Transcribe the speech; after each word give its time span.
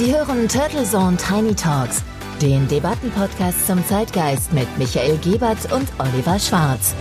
Sie 0.00 0.14
hören 0.16 0.48
Turtle 0.48 0.84
Zone 0.84 1.18
Tiny 1.18 1.54
Talks, 1.54 2.02
den 2.40 2.66
Debattenpodcast 2.68 3.66
zum 3.66 3.84
Zeitgeist 3.84 4.50
mit 4.50 4.66
Michael 4.78 5.18
Gebert 5.18 5.70
und 5.70 5.86
Oliver 5.98 6.38
Schwarz. 6.38 6.94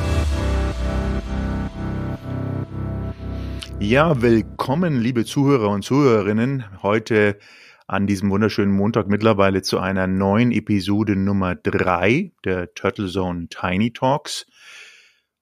Ja, 3.79 4.21
willkommen, 4.21 4.99
liebe 4.99 5.23
Zuhörer 5.23 5.69
und 5.69 5.83
Zuhörerinnen, 5.83 6.65
heute 6.83 7.39
an 7.87 8.05
diesem 8.05 8.29
wunderschönen 8.31 8.73
Montag 8.73 9.07
mittlerweile 9.07 9.61
zu 9.61 9.79
einer 9.79 10.05
neuen 10.05 10.51
Episode 10.51 11.15
Nummer 11.15 11.55
drei 11.55 12.33
der 12.43 12.73
Turtle 12.73 13.07
Zone 13.07 13.47
Tiny 13.47 13.93
Talks. 13.93 14.45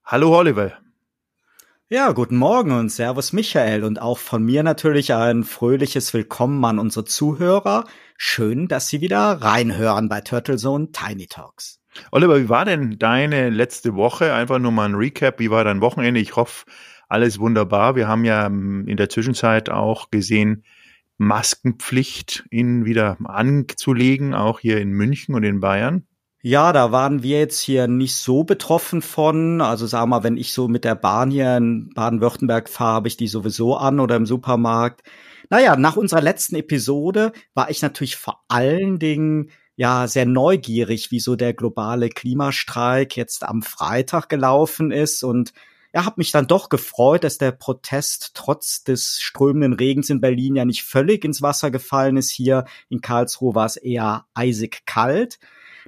Hallo 0.06 0.38
Oliver. 0.38 0.74
Ja, 1.90 2.12
guten 2.12 2.36
Morgen 2.36 2.72
und 2.72 2.92
Servus 2.92 3.32
Michael 3.32 3.86
und 3.86 4.02
auch 4.02 4.18
von 4.18 4.44
mir 4.44 4.62
natürlich 4.62 5.14
ein 5.14 5.46
fröhliches 5.46 6.14
Willkommen 6.14 6.66
an 6.66 6.80
unsere 6.80 7.06
Zuhörer. 7.06 7.86
Schön, 8.18 8.68
dass 8.68 8.90
Sie 8.90 9.00
wieder 9.00 9.42
reinhören 9.42 10.10
bei 10.10 10.20
Turtle 10.20 10.58
Zone 10.58 10.92
Tiny 10.92 11.28
Talks. 11.28 11.80
Oliver, 12.12 12.42
wie 12.42 12.50
war 12.50 12.66
denn 12.66 13.00
deine 13.00 13.50
letzte 13.50 13.96
Woche? 13.96 14.34
Einfach 14.34 14.60
nur 14.60 14.74
mal 14.74 14.84
ein 14.84 14.96
Recap. 14.96 15.40
Wie 15.40 15.50
war 15.50 15.64
dein 15.64 15.80
Wochenende? 15.80 16.20
Ich 16.20 16.36
hoffe, 16.36 16.66
alles 17.08 17.40
wunderbar. 17.40 17.96
Wir 17.96 18.10
haben 18.10 18.26
ja 18.26 18.48
ähm, 18.48 18.86
in 18.86 18.98
der 18.98 19.08
Zwischenzeit 19.08 19.70
auch 19.70 20.12
gesehen, 20.12 20.66
Maskenpflicht 21.18 22.44
in 22.50 22.84
wieder 22.84 23.16
anzulegen, 23.24 24.34
auch 24.34 24.60
hier 24.60 24.82
in 24.82 24.90
München 24.90 25.36
und 25.36 25.44
in 25.44 25.62
Bayern. 25.62 26.06
Ja, 26.48 26.72
da 26.72 26.94
waren 26.94 27.24
wir 27.24 27.40
jetzt 27.40 27.60
hier 27.60 27.90
nicht 27.90 28.16
so 28.16 28.46
betroffen 28.46 29.02
von. 29.02 29.60
Also 29.60 29.86
sag 29.86 30.08
mal, 30.08 30.24
wenn 30.24 30.38
ich 30.38 30.54
so 30.54 30.70
mit 30.70 30.86
der 30.86 30.96
Bahn 30.96 31.30
hier 31.30 31.58
in 31.58 31.90
Baden-Württemberg 31.94 32.70
fahre, 32.70 32.94
habe 32.94 33.10
ich 33.10 33.18
die 33.18 33.28
sowieso 33.28 33.76
an 33.76 34.00
oder 34.00 34.16
im 34.16 34.26
Supermarkt. 34.26 35.04
Naja, 35.50 35.76
nach 35.76 35.98
unserer 35.98 36.22
letzten 36.22 36.56
Episode 36.56 37.34
war 37.54 37.70
ich 37.70 37.82
natürlich 37.82 38.16
vor 38.16 38.46
allen 38.48 38.98
Dingen 38.98 39.52
ja 39.76 40.08
sehr 40.08 40.26
neugierig, 40.26 41.12
wie 41.12 41.20
so 41.20 41.36
der 41.36 41.54
globale 41.54 42.08
Klimastreik 42.08 43.18
jetzt 43.18 43.44
am 43.44 43.62
Freitag 43.62 44.30
gelaufen 44.30 44.92
ist 44.92 45.24
und 45.24 45.52
ja, 45.94 46.06
habe 46.06 46.16
mich 46.20 46.32
dann 46.32 46.48
doch 46.48 46.70
gefreut, 46.70 47.26
dass 47.26 47.38
der 47.38 47.52
Protest 47.52 48.32
trotz 48.36 48.86
des 48.86 49.20
strömenden 49.20 49.74
Regens 49.74 50.10
in 50.10 50.22
Berlin 50.22 50.56
ja 50.56 50.64
nicht 50.64 50.84
völlig 50.84 51.26
ins 51.26 51.42
Wasser 51.42 51.72
gefallen 51.72 52.16
ist. 52.16 52.32
Hier 52.32 52.64
in 52.88 53.02
Karlsruhe 53.02 53.54
war 53.54 53.66
es 53.66 53.76
eher 53.76 54.28
eisig 54.34 54.86
kalt. 54.86 55.40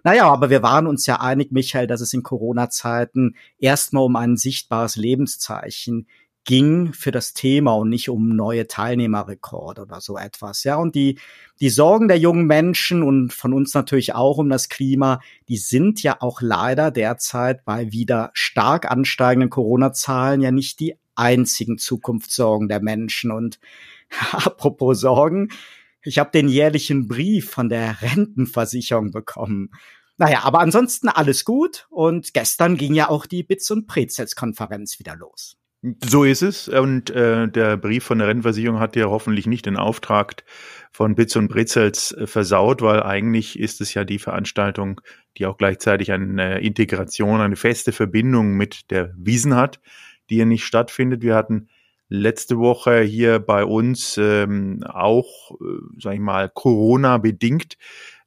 Naja, 0.04 0.28
aber 0.30 0.50
wir 0.50 0.64
waren 0.64 0.88
uns 0.88 1.06
ja 1.06 1.20
einig, 1.20 1.52
Michael, 1.52 1.88
dass 1.88 2.02
es 2.02 2.14
in 2.14 2.24
Corona-Zeiten 2.24 3.36
erstmal 3.58 4.04
um 4.04 4.16
ein 4.16 4.38
sichtbares 4.38 4.96
Lebenszeichen 4.96 6.08
ging 6.46 6.94
für 6.94 7.12
das 7.12 7.34
Thema 7.34 7.74
und 7.74 7.90
nicht 7.90 8.10
um 8.10 8.36
neue 8.36 8.66
Teilnehmerrekorde 8.66 9.84
oder 9.84 10.02
so 10.02 10.18
etwas. 10.18 10.64
Ja, 10.64 10.78
und 10.78 10.96
die, 10.96 11.20
die 11.60 11.70
Sorgen 11.70 12.08
der 12.08 12.18
jungen 12.18 12.48
Menschen 12.48 13.04
und 13.04 13.34
von 13.34 13.54
uns 13.54 13.74
natürlich 13.74 14.16
auch 14.16 14.38
um 14.38 14.50
das 14.50 14.70
Klima, 14.70 15.20
die 15.48 15.58
sind 15.58 16.02
ja 16.02 16.18
auch 16.22 16.42
leider 16.42 16.90
derzeit 16.90 17.66
bei 17.66 17.92
wieder 17.92 18.32
stark 18.34 18.90
ansteigenden 18.90 19.52
Corona-Zahlen 19.52 20.42
ja 20.42 20.52
nicht 20.52 20.80
die 20.80 20.96
einzigen 21.14 21.78
Zukunftssorgen 21.78 22.68
der 22.68 22.82
Menschen. 22.82 23.32
Und 23.32 23.60
apropos 24.32 25.02
Sorgen, 25.02 25.50
ich 26.10 26.18
habe 26.18 26.32
den 26.32 26.48
jährlichen 26.48 27.08
Brief 27.08 27.52
von 27.52 27.70
der 27.70 28.02
Rentenversicherung 28.02 29.12
bekommen. 29.12 29.70
Naja, 30.18 30.42
aber 30.44 30.60
ansonsten 30.60 31.08
alles 31.08 31.46
gut 31.46 31.88
und 31.90 32.34
gestern 32.34 32.76
ging 32.78 32.96
ja 32.96 33.10
auch 33.10 33.28
die 33.28 33.44
Bits 33.44 33.70
und 33.70 33.86
Prezels 33.86 34.36
Konferenz 34.36 35.00
wieder 35.00 35.16
los. 35.16 35.56
So 36.04 36.26
ist 36.26 36.42
es 36.42 36.68
und 36.68 37.10
äh, 37.12 37.48
der 37.48 37.78
Brief 37.78 38.04
von 38.04 38.18
der 38.18 38.28
Rentenversicherung 38.28 38.80
hat 38.80 38.98
ja 38.98 39.06
hoffentlich 39.06 39.46
nicht 39.46 39.66
den 39.66 39.78
Auftrag 39.78 40.44
von 40.92 41.16
Bits 41.16 41.38
und 41.38 41.48
Brezels 41.48 42.12
äh, 42.12 42.28
versaut, 42.28 42.82
weil 42.82 43.04
eigentlich 43.04 43.58
ist 43.58 43.80
es 43.80 43.94
ja 43.94 44.04
die 44.04 44.20
Veranstaltung, 44.20 45.00
die 45.38 45.46
auch 45.46 45.58
gleichzeitig 45.58 46.12
eine 46.12 46.60
Integration, 46.60 47.40
eine 47.40 47.56
feste 47.56 47.94
Verbindung 47.94 48.58
mit 48.58 48.92
der 48.92 49.14
Wiesen 49.16 49.56
hat, 49.56 49.80
die 50.30 50.38
ja 50.38 50.46
nicht 50.46 50.66
stattfindet. 50.66 51.22
Wir 51.22 51.36
hatten 51.36 51.70
letzte 52.10 52.58
Woche 52.58 53.02
hier 53.02 53.40
bei 53.40 53.64
uns 53.64 54.18
ähm, 54.18 54.84
auch, 54.84 55.52
äh, 55.62 55.80
sag 56.00 56.16
ich 56.16 56.20
mal, 56.20 56.50
Corona 56.50 57.18
bedingt 57.18 57.78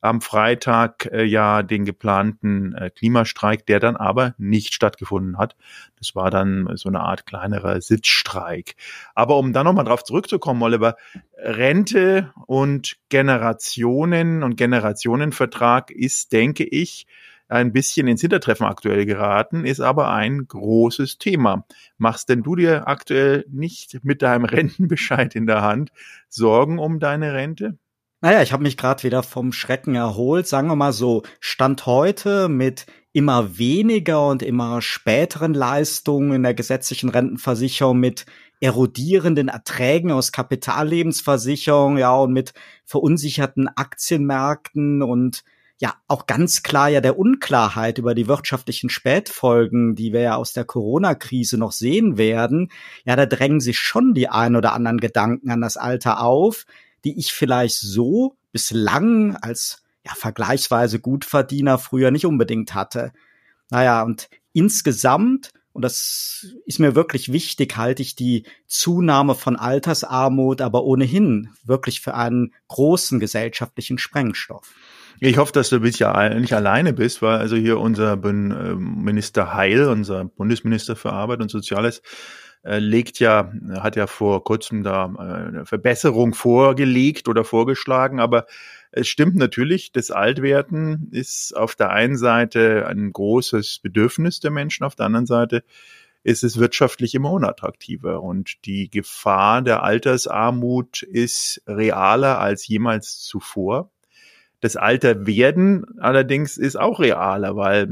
am 0.00 0.20
Freitag 0.20 1.08
äh, 1.12 1.24
ja 1.24 1.62
den 1.62 1.84
geplanten 1.84 2.74
äh, 2.74 2.90
Klimastreik, 2.90 3.66
der 3.66 3.78
dann 3.78 3.96
aber 3.96 4.34
nicht 4.36 4.74
stattgefunden 4.74 5.38
hat. 5.38 5.56
Das 5.98 6.14
war 6.16 6.30
dann 6.30 6.68
so 6.74 6.88
eine 6.88 7.00
Art 7.00 7.24
kleinerer 7.24 7.80
Sitzstreik. 7.80 8.74
Aber 9.14 9.36
um 9.38 9.52
dann 9.52 9.64
nochmal 9.64 9.84
drauf 9.84 10.02
zurückzukommen, 10.02 10.62
Oliver, 10.62 10.96
Rente 11.36 12.32
und 12.46 12.96
Generationen 13.10 14.42
und 14.42 14.56
Generationenvertrag 14.56 15.90
ist, 15.92 16.32
denke 16.32 16.64
ich, 16.64 17.06
ein 17.52 17.72
bisschen 17.72 18.08
ins 18.08 18.20
Hintertreffen 18.20 18.66
aktuell 18.66 19.06
geraten, 19.06 19.64
ist 19.64 19.80
aber 19.80 20.10
ein 20.10 20.46
großes 20.48 21.18
Thema. 21.18 21.64
Machst 21.98 22.28
denn 22.28 22.42
du 22.42 22.56
dir 22.56 22.88
aktuell 22.88 23.44
nicht 23.50 24.02
mit 24.02 24.22
deinem 24.22 24.44
Rentenbescheid 24.46 25.34
in 25.36 25.46
der 25.46 25.62
Hand 25.62 25.90
Sorgen 26.28 26.78
um 26.78 26.98
deine 26.98 27.34
Rente? 27.34 27.78
Naja, 28.20 28.40
ich 28.40 28.52
habe 28.52 28.62
mich 28.62 28.76
gerade 28.76 29.02
wieder 29.02 29.22
vom 29.22 29.52
Schrecken 29.52 29.96
erholt, 29.96 30.46
sagen 30.46 30.68
wir 30.68 30.76
mal 30.76 30.92
so, 30.92 31.22
Stand 31.40 31.86
heute 31.86 32.48
mit 32.48 32.86
immer 33.12 33.58
weniger 33.58 34.28
und 34.28 34.42
immer 34.42 34.80
späteren 34.80 35.54
Leistungen 35.54 36.32
in 36.32 36.42
der 36.44 36.54
gesetzlichen 36.54 37.08
Rentenversicherung 37.08 37.98
mit 37.98 38.24
erodierenden 38.60 39.48
Erträgen 39.48 40.12
aus 40.12 40.30
Kapitallebensversicherung, 40.30 41.98
ja, 41.98 42.14
und 42.14 42.32
mit 42.32 42.54
verunsicherten 42.84 43.68
Aktienmärkten 43.68 45.02
und 45.02 45.42
ja 45.82 45.96
auch 46.06 46.26
ganz 46.26 46.62
klar 46.62 46.88
ja 46.88 47.00
der 47.00 47.18
Unklarheit 47.18 47.98
über 47.98 48.14
die 48.14 48.28
wirtschaftlichen 48.28 48.88
Spätfolgen, 48.88 49.96
die 49.96 50.12
wir 50.12 50.20
ja 50.20 50.36
aus 50.36 50.52
der 50.52 50.64
Corona-Krise 50.64 51.58
noch 51.58 51.72
sehen 51.72 52.16
werden, 52.16 52.70
ja, 53.04 53.16
da 53.16 53.26
drängen 53.26 53.58
sich 53.58 53.78
schon 53.80 54.14
die 54.14 54.28
ein 54.28 54.54
oder 54.54 54.74
anderen 54.74 55.00
Gedanken 55.00 55.50
an 55.50 55.60
das 55.60 55.76
Alter 55.76 56.20
auf, 56.20 56.66
die 57.04 57.18
ich 57.18 57.32
vielleicht 57.32 57.74
so 57.74 58.36
bislang 58.52 59.34
als 59.34 59.82
ja 60.06 60.14
vergleichsweise 60.14 61.00
Gutverdiener 61.00 61.78
früher 61.78 62.12
nicht 62.12 62.26
unbedingt 62.26 62.74
hatte. 62.74 63.12
Naja, 63.68 64.04
und 64.04 64.30
insgesamt 64.52 65.50
und 65.72 65.82
das 65.82 66.46
ist 66.66 66.78
mir 66.78 66.94
wirklich 66.94 67.32
wichtig, 67.32 67.76
halte 67.76 68.02
ich 68.02 68.14
die 68.14 68.44
Zunahme 68.66 69.34
von 69.34 69.56
Altersarmut 69.56 70.60
aber 70.60 70.84
ohnehin 70.84 71.48
wirklich 71.64 72.02
für 72.02 72.14
einen 72.14 72.52
großen 72.68 73.18
gesellschaftlichen 73.18 73.98
Sprengstoff. 73.98 74.74
Ich 75.24 75.38
hoffe, 75.38 75.52
dass 75.52 75.68
du 75.68 75.78
nicht 75.78 76.02
alleine 76.04 76.92
bist, 76.92 77.22
weil 77.22 77.38
also 77.38 77.54
hier 77.54 77.78
unser 77.78 78.14
ähm, 78.24 79.04
Minister 79.04 79.54
Heil, 79.54 79.86
unser 79.86 80.24
Bundesminister 80.24 80.96
für 80.96 81.12
Arbeit 81.12 81.40
und 81.40 81.48
Soziales, 81.48 82.02
äh, 82.64 82.80
legt 82.80 83.20
ja, 83.20 83.52
hat 83.78 83.94
ja 83.94 84.08
vor 84.08 84.42
kurzem 84.42 84.82
da 84.82 85.14
äh, 85.16 85.48
eine 85.48 85.64
Verbesserung 85.64 86.34
vorgelegt 86.34 87.28
oder 87.28 87.44
vorgeschlagen, 87.44 88.18
aber 88.18 88.46
es 88.90 89.06
stimmt 89.06 89.36
natürlich, 89.36 89.92
das 89.92 90.10
Altwerden 90.10 91.06
ist 91.12 91.56
auf 91.56 91.76
der 91.76 91.90
einen 91.90 92.16
Seite 92.16 92.88
ein 92.88 93.12
großes 93.12 93.78
Bedürfnis 93.78 94.40
der 94.40 94.50
Menschen, 94.50 94.82
auf 94.82 94.96
der 94.96 95.06
anderen 95.06 95.26
Seite 95.26 95.62
ist 96.24 96.42
es 96.42 96.58
wirtschaftlich 96.58 97.14
immer 97.14 97.30
unattraktiver 97.30 98.20
und 98.20 98.64
die 98.64 98.90
Gefahr 98.90 99.62
der 99.62 99.84
Altersarmut 99.84 101.02
ist 101.02 101.62
realer 101.68 102.40
als 102.40 102.66
jemals 102.66 103.20
zuvor. 103.20 103.91
Das 104.62 104.76
Alter 104.76 105.26
werden 105.26 105.98
allerdings 105.98 106.56
ist 106.56 106.76
auch 106.76 107.00
realer, 107.00 107.56
weil 107.56 107.88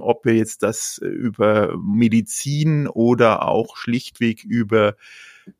ob 0.00 0.26
wir 0.26 0.34
jetzt 0.34 0.62
das 0.62 0.98
über 0.98 1.74
Medizin 1.78 2.88
oder 2.88 3.48
auch 3.48 3.78
schlichtweg 3.78 4.44
über 4.44 4.96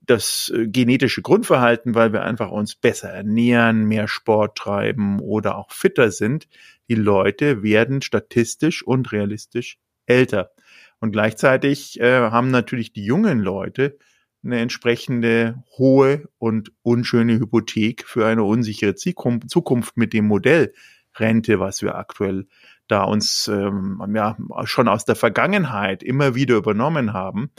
das 0.02 0.52
äh, 0.54 0.68
genetische 0.68 1.22
Grundverhalten, 1.22 1.94
weil 1.94 2.12
wir 2.12 2.24
einfach 2.24 2.50
uns 2.50 2.74
besser 2.74 3.08
ernähren, 3.08 3.86
mehr 3.86 4.06
Sport 4.06 4.58
treiben 4.58 5.18
oder 5.20 5.56
auch 5.56 5.72
fitter 5.72 6.10
sind, 6.10 6.46
die 6.90 6.94
Leute 6.94 7.62
werden 7.62 8.02
statistisch 8.02 8.86
und 8.86 9.12
realistisch 9.12 9.78
älter. 10.04 10.50
Und 11.00 11.12
gleichzeitig 11.12 11.98
äh, 12.00 12.20
haben 12.30 12.50
natürlich 12.50 12.92
die 12.92 13.06
jungen 13.06 13.40
Leute 13.40 13.96
eine 14.42 14.60
entsprechende 14.60 15.62
hohe 15.76 16.28
und 16.38 16.72
unschöne 16.82 17.34
Hypothek 17.34 18.06
für 18.06 18.26
eine 18.26 18.44
unsichere 18.44 18.94
Zukunft 18.94 19.96
mit 19.96 20.12
dem 20.12 20.26
Modell 20.26 20.72
Rente, 21.16 21.60
was 21.60 21.82
wir 21.82 21.96
aktuell 21.96 22.46
da 22.88 23.04
uns 23.04 23.48
ähm, 23.48 24.02
ja 24.14 24.36
schon 24.64 24.88
aus 24.88 25.04
der 25.04 25.16
Vergangenheit 25.16 26.02
immer 26.02 26.34
wieder 26.34 26.56
übernommen 26.56 27.12
haben. 27.12 27.50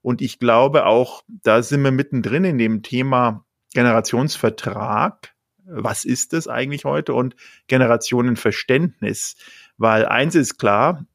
Und 0.00 0.20
ich 0.20 0.38
glaube 0.38 0.86
auch, 0.86 1.22
da 1.28 1.62
sind 1.62 1.82
wir 1.82 1.92
mittendrin 1.92 2.44
in 2.44 2.58
dem 2.58 2.82
Thema 2.82 3.44
Generationsvertrag. 3.74 5.32
Was 5.64 6.04
ist 6.04 6.32
das 6.32 6.48
eigentlich 6.48 6.84
heute? 6.84 7.14
Und 7.14 7.36
Generationenverständnis. 7.68 9.36
Weil 9.76 10.06
eins 10.06 10.34
ist 10.34 10.58
klar, 10.58 11.06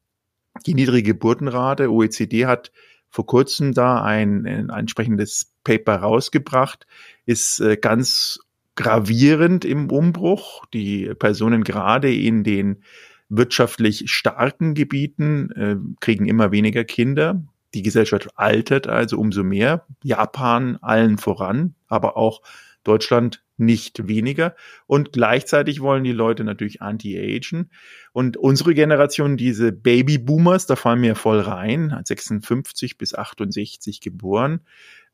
die 0.66 0.74
niedrige 0.74 1.12
Geburtenrate, 1.12 1.90
OECD 1.92 2.46
hat 2.46 2.72
vor 3.10 3.26
kurzem 3.26 3.72
da 3.72 4.02
ein, 4.02 4.46
ein 4.46 4.70
entsprechendes 4.70 5.52
Paper 5.64 5.96
rausgebracht, 5.96 6.86
ist 7.26 7.60
äh, 7.60 7.76
ganz 7.76 8.40
gravierend 8.74 9.64
im 9.64 9.90
Umbruch. 9.90 10.64
Die 10.72 11.12
Personen 11.18 11.64
gerade 11.64 12.14
in 12.14 12.44
den 12.44 12.82
wirtschaftlich 13.28 14.04
starken 14.06 14.74
Gebieten 14.74 15.50
äh, 15.52 15.76
kriegen 16.00 16.26
immer 16.26 16.52
weniger 16.52 16.84
Kinder. 16.84 17.42
Die 17.74 17.82
Gesellschaft 17.82 18.28
altert 18.36 18.86
also 18.86 19.18
umso 19.18 19.42
mehr. 19.42 19.84
Japan 20.02 20.78
allen 20.80 21.18
voran, 21.18 21.74
aber 21.88 22.16
auch 22.16 22.40
Deutschland 22.84 23.42
nicht 23.58 24.08
weniger. 24.08 24.54
Und 24.86 25.12
gleichzeitig 25.12 25.80
wollen 25.80 26.04
die 26.04 26.12
Leute 26.12 26.44
natürlich 26.44 26.80
anti-agen. 26.82 27.70
Und 28.12 28.36
unsere 28.36 28.74
Generation, 28.74 29.36
diese 29.36 29.72
Baby-Boomers, 29.72 30.66
da 30.66 30.76
fallen 30.76 31.02
wir 31.02 31.14
voll 31.14 31.40
rein, 31.40 32.00
56 32.04 32.98
bis 32.98 33.14
68 33.14 34.00
geboren, 34.00 34.60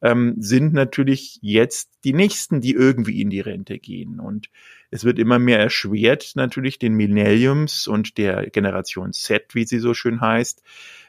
ähm, 0.03 0.35
sind 0.39 0.75
natürlich 0.75 1.39
jetzt 1.41 1.91
die 2.05 2.13
Nächsten, 2.13 2.61
die 2.61 2.73
irgendwie 2.73 3.23
in 3.23 3.31
die 3.31 3.41
Rente 3.41 3.79
gehen. 3.79 4.21
Und 4.21 4.51
es 4.91 5.05
wird 5.05 5.19
immer 5.19 5.39
mehr 5.39 5.59
erschwert, 5.59 6.33
natürlich 6.35 6.79
den 6.79 6.95
Millenniums 6.95 7.89
und 7.89 8.19
der 8.19 8.51
Generation 8.51 9.13
Z, 9.13 9.55
wie 9.55 9.65
sie 9.65 9.79
so 9.79 9.95
schön 9.95 10.21
heißt, 10.21 10.63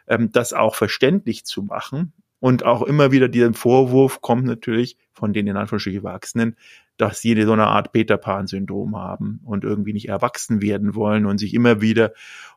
ähm, 0.07 0.31
das 0.31 0.53
auch 0.53 0.75
verständlich 0.75 1.45
zu 1.45 1.63
machen. 1.63 2.13
Und 2.45 2.63
auch 2.63 2.83
immer 2.83 3.11
wieder 3.11 3.27
dieser 3.27 3.51
Vorwurf 3.55 4.21
kommt 4.21 4.45
natürlich 4.45 4.99
von 5.13 5.33
den 5.33 5.47
in 5.47 5.57
Anführungsstrichen 5.57 6.05
Erwachsenen, 6.05 6.55
dass 6.95 7.19
sie 7.19 7.41
so 7.41 7.53
eine 7.53 7.65
Art 7.65 7.91
Peter 7.91 8.17
Pan-Syndrom 8.17 8.95
haben 8.95 9.41
und 9.45 9.63
irgendwie 9.63 9.93
nicht 9.93 10.09
erwachsen 10.09 10.61
werden 10.61 10.93
wollen 10.93 11.25
und 11.25 11.39
sich 11.39 11.55
immer 11.55 11.81
wieder 11.81 12.13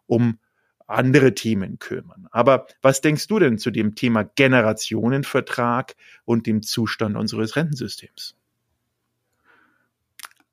um 0.07 0.41
andere 0.87 1.33
Themen 1.33 1.79
kümmern. 1.79 2.29
Aber 2.33 2.67
was 2.83 3.01
denkst 3.01 3.29
du 3.29 3.39
denn 3.39 3.57
zu 3.57 3.71
dem 3.71 3.95
Thema 3.95 4.25
Generationenvertrag 4.25 5.97
und 6.27 6.47
dem 6.47 6.61
Zustand 6.61 7.17
unseres 7.17 7.57
Rentensystems? 7.57 8.37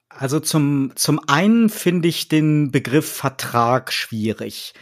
Also 0.07 0.39
zum, 0.39 0.93
zum 0.95 1.19
einen 1.27 1.67
finde 1.67 2.07
ich 2.07 2.29
den 2.29 2.71
Begriff 2.71 3.11
Vertrag 3.11 3.91
schwierig. 3.91 4.73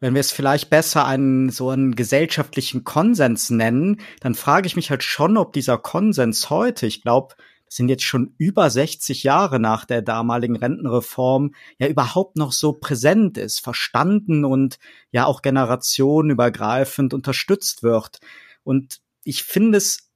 Wenn 0.00 0.14
wir 0.14 0.20
es 0.20 0.30
vielleicht 0.30 0.70
besser 0.70 1.06
einen 1.06 1.50
so 1.50 1.70
einen 1.70 1.96
gesellschaftlichen 1.96 2.84
Konsens 2.84 3.50
nennen, 3.50 4.00
dann 4.20 4.34
frage 4.34 4.66
ich 4.66 4.76
mich 4.76 4.90
halt 4.90 5.02
schon, 5.02 5.36
ob 5.36 5.52
dieser 5.52 5.76
Konsens 5.76 6.50
heute, 6.50 6.86
ich 6.86 7.02
glaube, 7.02 7.34
das 7.68 7.76
sind 7.76 7.88
jetzt 7.88 8.04
schon 8.04 8.32
über 8.38 8.70
60 8.70 9.24
Jahre 9.24 9.60
nach 9.60 9.84
der 9.84 10.00
damaligen 10.00 10.56
Rentenreform, 10.56 11.54
ja 11.78 11.88
überhaupt 11.88 12.36
noch 12.36 12.52
so 12.52 12.72
präsent 12.72 13.36
ist, 13.36 13.60
verstanden 13.60 14.44
und 14.44 14.78
ja 15.10 15.26
auch 15.26 15.42
generationenübergreifend 15.42 17.12
unterstützt 17.12 17.82
wird. 17.82 18.20
Und 18.64 19.00
ich 19.22 19.42
finde 19.42 19.78
es 19.78 20.10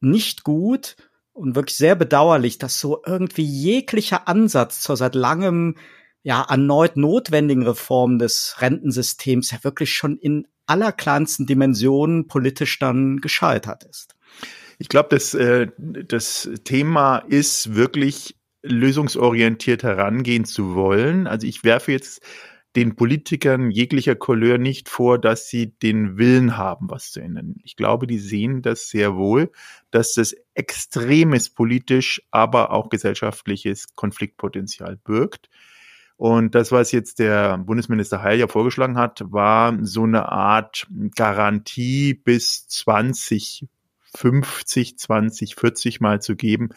nicht 0.00 0.44
gut 0.44 0.96
und 1.32 1.56
wirklich 1.56 1.76
sehr 1.76 1.96
bedauerlich, 1.96 2.58
dass 2.58 2.78
so 2.78 3.02
irgendwie 3.04 3.44
jeglicher 3.44 4.28
Ansatz 4.28 4.80
zur 4.80 4.96
seit 4.96 5.14
langem 5.14 5.76
ja 6.22 6.42
erneut 6.48 6.96
notwendigen 6.96 7.64
Reform 7.64 8.18
des 8.18 8.56
Rentensystems 8.58 9.50
ja 9.50 9.58
wirklich 9.62 9.92
schon 9.92 10.18
in 10.18 10.46
allerkleinsten 10.66 11.46
Dimensionen 11.46 12.28
politisch 12.28 12.78
dann 12.78 13.18
gescheitert 13.20 13.84
ist. 13.84 14.14
Ich 14.78 14.88
glaube, 14.88 15.08
das, 15.10 15.34
äh, 15.34 15.68
das 15.78 16.48
Thema 16.64 17.18
ist 17.18 17.74
wirklich 17.74 18.36
lösungsorientiert 18.62 19.82
herangehen 19.82 20.44
zu 20.44 20.74
wollen. 20.74 21.26
Also 21.26 21.46
ich 21.46 21.64
werfe 21.64 21.92
jetzt 21.92 22.22
den 22.74 22.96
Politikern 22.96 23.70
jeglicher 23.70 24.14
Couleur 24.14 24.56
nicht 24.56 24.88
vor, 24.88 25.20
dass 25.20 25.48
sie 25.48 25.78
den 25.78 26.16
Willen 26.16 26.56
haben, 26.56 26.88
was 26.88 27.10
zu 27.10 27.20
ändern. 27.20 27.56
Ich 27.64 27.76
glaube, 27.76 28.06
die 28.06 28.18
sehen 28.18 28.62
das 28.62 28.88
sehr 28.88 29.14
wohl, 29.14 29.50
dass 29.90 30.14
das 30.14 30.34
extremes 30.54 31.50
politisch, 31.50 32.22
aber 32.30 32.70
auch 32.70 32.88
gesellschaftliches 32.88 33.94
Konfliktpotenzial 33.94 34.96
birgt. 34.96 35.50
Und 36.16 36.54
das, 36.54 36.72
was 36.72 36.92
jetzt 36.92 37.18
der 37.18 37.58
Bundesminister 37.58 38.22
Heil 38.22 38.38
ja 38.38 38.48
vorgeschlagen 38.48 38.96
hat, 38.96 39.22
war 39.26 39.76
so 39.82 40.04
eine 40.04 40.30
Art 40.30 40.86
Garantie 41.14 42.14
bis 42.14 42.66
20 42.68 43.66
50, 44.14 44.98
20, 44.98 45.54
40 45.54 46.00
Mal 46.00 46.20
zu 46.20 46.36
geben. 46.36 46.70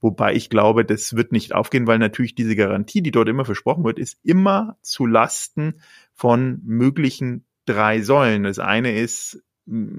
Wobei 0.00 0.34
ich 0.34 0.50
glaube, 0.50 0.84
das 0.84 1.14
wird 1.14 1.32
nicht 1.32 1.54
aufgehen, 1.54 1.86
weil 1.86 1.98
natürlich 1.98 2.34
diese 2.34 2.56
Garantie, 2.56 3.02
die 3.02 3.12
dort 3.12 3.28
immer 3.28 3.44
versprochen 3.44 3.84
wird, 3.84 3.98
ist 3.98 4.18
immer 4.24 4.76
zu 4.82 5.06
Lasten 5.06 5.80
von 6.14 6.60
möglichen 6.64 7.44
drei 7.64 8.02
Säulen. 8.02 8.42
Das 8.42 8.58
eine 8.58 8.98
ist 8.98 9.42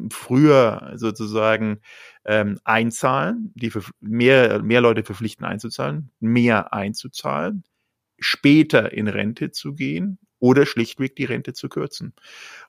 früher 0.10 0.92
sozusagen 0.96 1.80
ähm, 2.26 2.60
einzahlen, 2.66 3.54
die 3.56 3.72
mehr, 4.02 4.62
mehr 4.62 4.82
Leute 4.82 5.04
verpflichten 5.04 5.46
einzuzahlen, 5.46 6.12
mehr 6.20 6.74
einzuzahlen 6.74 7.64
später 8.22 8.94
in 8.94 9.08
Rente 9.08 9.52
zu 9.52 9.74
gehen 9.74 10.18
oder 10.40 10.66
schlichtweg 10.66 11.16
die 11.16 11.26
Rente 11.26 11.54
zu 11.54 11.70
kürzen. 11.70 12.14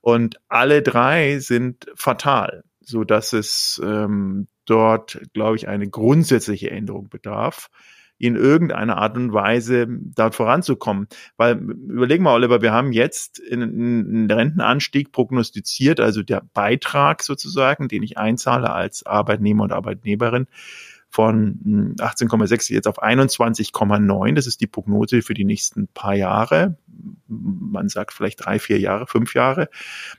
Und 0.00 0.40
alle 0.48 0.82
drei 0.82 1.38
sind 1.38 1.86
fatal, 1.94 2.64
so 2.80 3.04
dass 3.04 3.32
es 3.32 3.80
ähm, 3.84 4.48
dort, 4.66 5.20
glaube 5.32 5.56
ich, 5.56 5.68
eine 5.68 5.88
grundsätzliche 5.88 6.70
Änderung 6.70 7.08
bedarf 7.08 7.70
in 8.18 8.36
irgendeiner 8.36 8.98
Art 8.98 9.16
und 9.16 9.32
Weise 9.32 9.86
dort 9.88 10.36
voranzukommen. 10.36 11.08
Weil 11.36 11.56
überlegen 11.58 12.22
wir, 12.22 12.32
Oliver, 12.32 12.62
wir 12.62 12.72
haben 12.72 12.92
jetzt 12.92 13.42
einen 13.50 14.30
Rentenanstieg 14.30 15.10
prognostiziert, 15.10 15.98
also 15.98 16.22
der 16.22 16.42
Beitrag 16.54 17.24
sozusagen, 17.24 17.88
den 17.88 18.04
ich 18.04 18.18
einzahle 18.18 18.70
als 18.70 19.04
Arbeitnehmer 19.04 19.64
und 19.64 19.72
Arbeitnehmerin, 19.72 20.46
von 21.12 21.94
18,6 21.98 22.68
hm, 22.68 22.74
jetzt 22.74 22.88
auf 22.88 23.02
21,9. 23.02 24.34
Das 24.34 24.46
ist 24.46 24.62
die 24.62 24.66
Prognose 24.66 25.20
für 25.20 25.34
die 25.34 25.44
nächsten 25.44 25.86
paar 25.88 26.14
Jahre. 26.14 26.78
Man 27.28 27.90
sagt 27.90 28.14
vielleicht 28.14 28.46
drei, 28.46 28.58
vier 28.58 28.78
Jahre, 28.78 29.06
fünf 29.06 29.34
Jahre. 29.34 29.68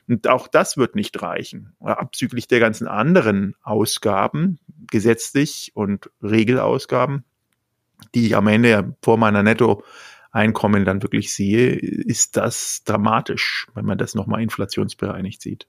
Und 0.06 0.28
auch 0.28 0.46
das 0.46 0.76
wird 0.76 0.94
nicht 0.94 1.20
reichen. 1.20 1.72
Abzüglich 1.80 2.46
der 2.46 2.60
ganzen 2.60 2.86
anderen 2.86 3.56
Ausgaben, 3.62 4.60
gesetzlich 4.88 5.72
und 5.74 6.10
Regelausgaben, 6.22 7.24
die 8.14 8.26
ich 8.26 8.36
am 8.36 8.46
Ende 8.46 8.94
vor 9.02 9.16
meiner 9.16 9.42
Nettoeinkommen 9.42 10.84
dann 10.84 11.02
wirklich 11.02 11.34
sehe, 11.34 11.72
ist 11.72 12.36
das 12.36 12.84
dramatisch, 12.84 13.66
wenn 13.74 13.84
man 13.84 13.98
das 13.98 14.14
nochmal 14.14 14.42
inflationsbereinigt 14.42 15.42
sieht. 15.42 15.66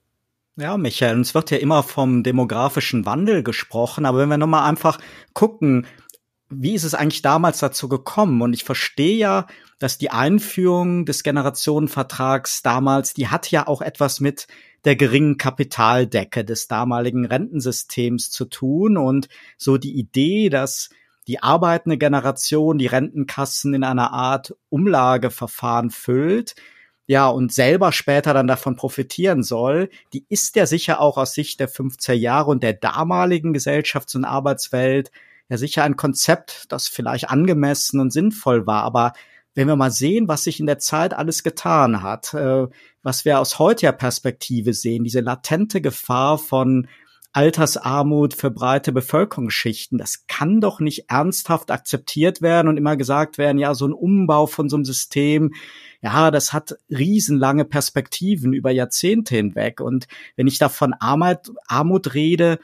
Ja, 0.58 0.78
Michael, 0.78 1.16
uns 1.16 1.34
wird 1.34 1.50
ja 1.50 1.58
immer 1.58 1.82
vom 1.82 2.22
demografischen 2.22 3.04
Wandel 3.04 3.42
gesprochen, 3.42 4.06
aber 4.06 4.18
wenn 4.18 4.30
wir 4.30 4.38
nochmal 4.38 4.66
einfach 4.66 4.98
gucken, 5.34 5.86
wie 6.48 6.74
ist 6.74 6.84
es 6.84 6.94
eigentlich 6.94 7.20
damals 7.20 7.58
dazu 7.58 7.88
gekommen? 7.88 8.40
Und 8.40 8.54
ich 8.54 8.64
verstehe 8.64 9.16
ja, 9.16 9.46
dass 9.78 9.98
die 9.98 10.10
Einführung 10.10 11.04
des 11.04 11.22
Generationenvertrags 11.22 12.62
damals, 12.62 13.12
die 13.12 13.28
hat 13.28 13.50
ja 13.50 13.66
auch 13.66 13.82
etwas 13.82 14.20
mit 14.20 14.46
der 14.86 14.96
geringen 14.96 15.36
Kapitaldecke 15.36 16.42
des 16.42 16.68
damaligen 16.68 17.26
Rentensystems 17.26 18.30
zu 18.30 18.46
tun 18.46 18.96
und 18.96 19.28
so 19.58 19.76
die 19.76 19.98
Idee, 19.98 20.48
dass 20.48 20.88
die 21.26 21.42
arbeitende 21.42 21.98
Generation 21.98 22.78
die 22.78 22.86
Rentenkassen 22.86 23.74
in 23.74 23.84
einer 23.84 24.12
Art 24.12 24.54
Umlageverfahren 24.70 25.90
füllt, 25.90 26.54
ja, 27.06 27.28
und 27.28 27.52
selber 27.52 27.92
später 27.92 28.34
dann 28.34 28.48
davon 28.48 28.74
profitieren 28.74 29.42
soll, 29.42 29.90
die 30.12 30.24
ist 30.28 30.56
ja 30.56 30.66
sicher 30.66 31.00
auch 31.00 31.18
aus 31.18 31.34
Sicht 31.34 31.60
der 31.60 31.70
50er 31.70 32.12
Jahre 32.12 32.50
und 32.50 32.62
der 32.62 32.72
damaligen 32.72 33.54
Gesellschafts- 33.54 34.16
und 34.16 34.24
Arbeitswelt 34.24 35.12
ja 35.48 35.56
sicher 35.56 35.84
ein 35.84 35.96
Konzept, 35.96 36.64
das 36.70 36.88
vielleicht 36.88 37.30
angemessen 37.30 38.00
und 38.00 38.12
sinnvoll 38.12 38.66
war. 38.66 38.82
Aber 38.82 39.12
wenn 39.54 39.68
wir 39.68 39.76
mal 39.76 39.92
sehen, 39.92 40.26
was 40.26 40.44
sich 40.44 40.58
in 40.58 40.66
der 40.66 40.80
Zeit 40.80 41.14
alles 41.14 41.44
getan 41.44 42.02
hat, 42.02 42.34
äh, 42.34 42.66
was 43.02 43.24
wir 43.24 43.38
aus 43.38 43.58
heutiger 43.60 43.92
Perspektive 43.92 44.74
sehen, 44.74 45.04
diese 45.04 45.20
latente 45.20 45.80
Gefahr 45.80 46.38
von 46.38 46.88
Altersarmut 47.36 48.32
für 48.32 48.50
breite 48.50 48.92
Bevölkerungsschichten. 48.92 49.98
Das 49.98 50.26
kann 50.26 50.62
doch 50.62 50.80
nicht 50.80 51.10
ernsthaft 51.10 51.70
akzeptiert 51.70 52.40
werden 52.40 52.68
und 52.68 52.78
immer 52.78 52.96
gesagt 52.96 53.36
werden, 53.36 53.58
ja, 53.58 53.74
so 53.74 53.86
ein 53.86 53.92
Umbau 53.92 54.46
von 54.46 54.70
so 54.70 54.76
einem 54.76 54.86
System, 54.86 55.52
ja, 56.00 56.30
das 56.30 56.54
hat 56.54 56.78
riesenlange 56.88 57.66
Perspektiven 57.66 58.54
über 58.54 58.70
Jahrzehnte 58.70 59.36
hinweg. 59.36 59.82
Und 59.82 60.08
wenn 60.36 60.46
ich 60.46 60.56
da 60.56 60.70
von 60.70 60.94
Armut, 60.94 61.52
Armut 61.66 62.14
rede, 62.14 62.58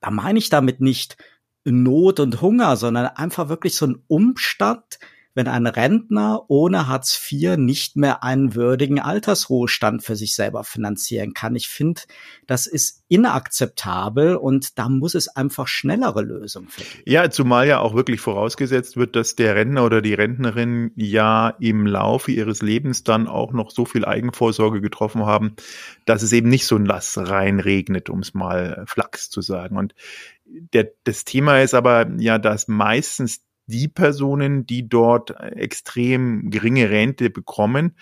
da 0.00 0.10
meine 0.10 0.40
ich 0.40 0.48
damit 0.48 0.80
nicht 0.80 1.16
Not 1.64 2.18
und 2.18 2.40
Hunger, 2.40 2.76
sondern 2.76 3.06
einfach 3.06 3.48
wirklich 3.48 3.76
so 3.76 3.86
ein 3.86 4.02
Umstand, 4.08 4.98
wenn 5.36 5.48
ein 5.48 5.66
Rentner 5.66 6.46
ohne 6.48 6.88
Hartz 6.88 7.20
IV 7.30 7.58
nicht 7.58 7.94
mehr 7.94 8.24
einen 8.24 8.54
würdigen 8.54 8.98
Altersruhestand 8.98 10.02
für 10.02 10.16
sich 10.16 10.34
selber 10.34 10.64
finanzieren 10.64 11.34
kann. 11.34 11.54
Ich 11.54 11.68
finde, 11.68 12.00
das 12.46 12.66
ist 12.66 13.04
inakzeptabel 13.08 14.36
und 14.36 14.78
da 14.78 14.88
muss 14.88 15.14
es 15.14 15.28
einfach 15.28 15.68
schnellere 15.68 16.22
Lösungen 16.22 16.68
geben. 16.74 16.88
Ja, 17.04 17.30
zumal 17.30 17.68
ja 17.68 17.80
auch 17.80 17.94
wirklich 17.94 18.20
vorausgesetzt 18.20 18.96
wird, 18.96 19.14
dass 19.14 19.36
der 19.36 19.54
Rentner 19.54 19.84
oder 19.84 20.00
die 20.00 20.14
Rentnerin 20.14 20.90
ja 20.96 21.50
im 21.60 21.86
Laufe 21.86 22.32
ihres 22.32 22.62
Lebens 22.62 23.04
dann 23.04 23.28
auch 23.28 23.52
noch 23.52 23.70
so 23.70 23.84
viel 23.84 24.06
Eigenvorsorge 24.06 24.80
getroffen 24.80 25.26
haben, 25.26 25.54
dass 26.06 26.22
es 26.22 26.32
eben 26.32 26.48
nicht 26.48 26.66
so 26.66 26.76
ein 26.76 26.86
Lass 26.86 27.18
reinregnet, 27.18 28.08
um 28.08 28.20
es 28.20 28.32
mal 28.32 28.84
flachs 28.86 29.28
zu 29.28 29.42
sagen. 29.42 29.76
Und 29.76 29.94
der, 30.46 30.90
das 31.04 31.24
Thema 31.24 31.60
ist 31.60 31.74
aber 31.74 32.08
ja, 32.18 32.38
dass 32.38 32.68
meistens 32.68 33.45
die 33.66 33.88
Personen, 33.88 34.66
die 34.66 34.88
dort 34.88 35.30
extrem 35.40 36.50
geringe 36.50 36.90
Rente 36.90 37.30
bekommen, 37.30 37.96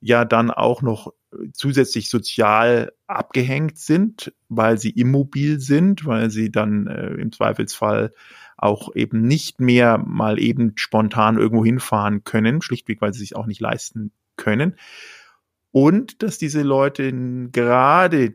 ja 0.00 0.24
dann 0.24 0.50
auch 0.50 0.82
noch 0.82 1.12
zusätzlich 1.52 2.10
sozial 2.10 2.92
abgehängt 3.06 3.78
sind, 3.78 4.32
weil 4.48 4.78
sie 4.78 4.90
immobil 4.90 5.60
sind, 5.60 6.04
weil 6.04 6.30
sie 6.30 6.50
dann 6.50 6.86
äh, 6.86 7.14
im 7.14 7.32
Zweifelsfall 7.32 8.10
auch 8.56 8.94
eben 8.94 9.22
nicht 9.22 9.60
mehr 9.60 9.98
mal 9.98 10.38
eben 10.38 10.72
spontan 10.76 11.38
irgendwo 11.38 11.64
hinfahren 11.64 12.24
können, 12.24 12.62
schlichtweg, 12.62 13.00
weil 13.00 13.12
sie 13.12 13.20
sich 13.20 13.34
auch 13.34 13.46
nicht 13.46 13.60
leisten 13.60 14.12
können. 14.36 14.76
Und 15.72 16.22
dass 16.22 16.38
diese 16.38 16.62
Leute 16.62 17.12
gerade 17.50 18.34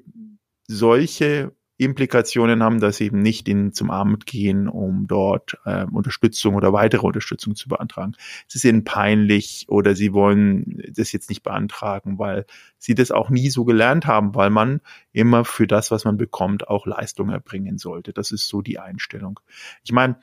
solche 0.67 1.53
Implikationen 1.77 2.63
haben, 2.63 2.79
dass 2.79 2.97
sie 2.97 3.05
eben 3.05 3.21
nicht 3.21 3.47
in, 3.47 3.71
zum 3.71 3.91
Amt 3.91 4.25
gehen, 4.25 4.67
um 4.67 5.07
dort 5.07 5.57
äh, 5.65 5.85
Unterstützung 5.85 6.55
oder 6.55 6.73
weitere 6.73 7.05
Unterstützung 7.05 7.55
zu 7.55 7.69
beantragen. 7.69 8.13
Es 8.47 8.55
ist 8.55 8.65
ihnen 8.65 8.83
peinlich 8.83 9.65
oder 9.69 9.95
sie 9.95 10.11
wollen 10.11 10.81
das 10.91 11.11
jetzt 11.11 11.29
nicht 11.29 11.43
beantragen, 11.43 12.17
weil 12.17 12.45
sie 12.79 12.95
das 12.95 13.11
auch 13.11 13.29
nie 13.29 13.49
so 13.49 13.63
gelernt 13.63 14.07
haben, 14.07 14.33
weil 14.33 14.49
man 14.49 14.81
immer 15.13 15.45
für 15.45 15.67
das, 15.67 15.91
was 15.91 16.03
man 16.03 16.17
bekommt, 16.17 16.67
auch 16.67 16.87
Leistung 16.87 17.29
erbringen 17.29 17.77
sollte. 17.77 18.11
Das 18.11 18.31
ist 18.31 18.47
so 18.47 18.61
die 18.61 18.79
Einstellung. 18.79 19.39
Ich 19.83 19.91
meine, 19.91 20.17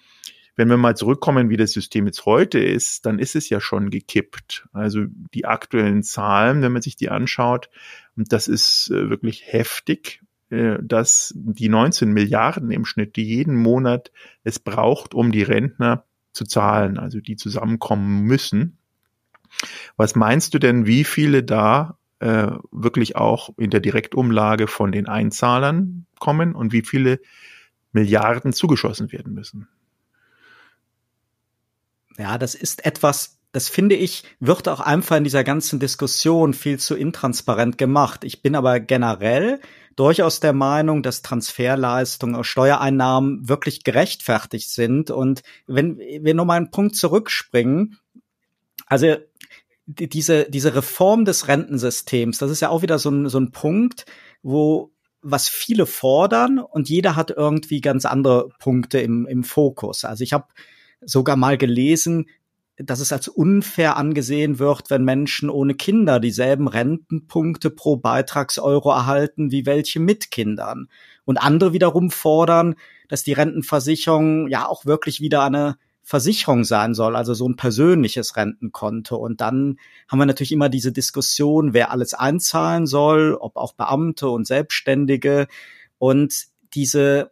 wenn 0.56 0.68
wir 0.68 0.76
mal 0.76 0.96
zurückkommen, 0.96 1.50
wie 1.50 1.56
das 1.56 1.72
System 1.72 2.06
jetzt 2.06 2.26
heute 2.26 2.58
ist, 2.58 3.06
dann 3.06 3.18
ist 3.18 3.34
es 3.34 3.48
ja 3.48 3.60
schon 3.60 3.90
gekippt. 3.90 4.68
Also 4.72 5.04
die 5.34 5.44
aktuellen 5.44 6.02
Zahlen, 6.02 6.62
wenn 6.62 6.72
man 6.72 6.82
sich 6.82 6.96
die 6.96 7.10
anschaut, 7.10 7.70
das 8.16 8.46
ist 8.48 8.90
äh, 8.90 9.10
wirklich 9.10 9.52
heftig. 9.52 10.20
Äh, 10.54 10.78
dass 10.82 11.32
die 11.36 11.68
19 11.68 12.12
Milliarden 12.12 12.70
im 12.70 12.84
Schnitt, 12.84 13.16
die 13.16 13.24
jeden 13.24 13.56
Monat 13.56 14.12
es 14.44 14.58
braucht, 14.58 15.14
um 15.14 15.32
die 15.32 15.42
Rentner 15.42 16.04
zu 16.32 16.44
zahlen, 16.44 16.98
also 16.98 17.20
die 17.20 17.36
zusammenkommen 17.36 18.22
müssen. 18.22 18.78
Was 19.96 20.14
meinst 20.14 20.54
du 20.54 20.58
denn, 20.58 20.86
wie 20.86 21.04
viele 21.04 21.42
da 21.42 21.98
äh, 22.20 22.50
wirklich 22.70 23.16
auch 23.16 23.50
in 23.56 23.70
der 23.70 23.80
Direktumlage 23.80 24.66
von 24.66 24.92
den 24.92 25.06
Einzahlern 25.06 26.06
kommen 26.18 26.54
und 26.54 26.72
wie 26.72 26.82
viele 26.82 27.20
Milliarden 27.92 28.52
zugeschossen 28.52 29.12
werden 29.12 29.34
müssen? 29.34 29.68
Ja, 32.16 32.38
das 32.38 32.54
ist 32.54 32.84
etwas, 32.84 33.40
das 33.52 33.68
finde 33.68 33.96
ich, 33.96 34.24
wird 34.40 34.68
auch 34.68 34.80
einfach 34.80 35.16
in 35.16 35.24
dieser 35.24 35.44
ganzen 35.44 35.80
Diskussion 35.80 36.54
viel 36.54 36.78
zu 36.78 36.94
intransparent 36.94 37.78
gemacht. 37.78 38.24
Ich 38.24 38.42
bin 38.42 38.54
aber 38.54 38.80
generell 38.80 39.60
durchaus 39.96 40.40
der 40.40 40.52
Meinung, 40.52 41.02
dass 41.02 41.22
Transferleistungen, 41.22 42.42
Steuereinnahmen 42.44 43.48
wirklich 43.48 43.84
gerechtfertigt 43.84 44.70
sind. 44.70 45.10
Und 45.10 45.42
wenn 45.66 45.98
wir 45.98 46.34
nochmal 46.34 46.58
einen 46.58 46.70
Punkt 46.70 46.96
zurückspringen, 46.96 47.98
also 48.86 49.16
diese, 49.86 50.50
diese 50.50 50.74
Reform 50.74 51.24
des 51.24 51.48
Rentensystems, 51.48 52.38
das 52.38 52.50
ist 52.50 52.60
ja 52.60 52.68
auch 52.68 52.82
wieder 52.82 52.98
so 52.98 53.10
ein, 53.10 53.28
so 53.28 53.38
ein 53.38 53.50
Punkt, 53.50 54.06
wo 54.42 54.90
was 55.26 55.48
viele 55.48 55.86
fordern 55.86 56.58
und 56.58 56.90
jeder 56.90 57.16
hat 57.16 57.30
irgendwie 57.30 57.80
ganz 57.80 58.04
andere 58.04 58.50
Punkte 58.58 59.00
im, 59.00 59.26
im 59.26 59.42
Fokus. 59.42 60.04
Also 60.04 60.22
ich 60.22 60.34
habe 60.34 60.48
sogar 61.00 61.36
mal 61.36 61.56
gelesen, 61.56 62.26
dass 62.76 63.00
es 63.00 63.12
als 63.12 63.28
unfair 63.28 63.96
angesehen 63.96 64.58
wird, 64.58 64.90
wenn 64.90 65.04
Menschen 65.04 65.48
ohne 65.48 65.74
Kinder 65.74 66.18
dieselben 66.18 66.66
Rentenpunkte 66.66 67.70
pro 67.70 67.96
Beitragseuro 67.96 68.90
erhalten 68.90 69.52
wie 69.52 69.64
welche 69.64 70.00
mit 70.00 70.30
Kindern. 70.30 70.88
Und 71.24 71.38
andere 71.38 71.72
wiederum 71.72 72.10
fordern, 72.10 72.74
dass 73.08 73.22
die 73.22 73.32
Rentenversicherung 73.32 74.48
ja 74.48 74.66
auch 74.66 74.86
wirklich 74.86 75.20
wieder 75.20 75.44
eine 75.44 75.76
Versicherung 76.02 76.64
sein 76.64 76.92
soll, 76.92 77.16
also 77.16 77.32
so 77.32 77.48
ein 77.48 77.56
persönliches 77.56 78.36
Rentenkonto. 78.36 79.16
Und 79.16 79.40
dann 79.40 79.78
haben 80.08 80.18
wir 80.18 80.26
natürlich 80.26 80.52
immer 80.52 80.68
diese 80.68 80.92
Diskussion, 80.92 81.72
wer 81.72 81.90
alles 81.90 82.12
einzahlen 82.12 82.86
soll, 82.86 83.34
ob 83.34 83.56
auch 83.56 83.72
Beamte 83.72 84.28
und 84.28 84.46
Selbstständige. 84.46 85.46
Und 85.98 86.46
diese, 86.74 87.30